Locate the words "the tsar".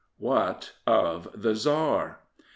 1.39-2.21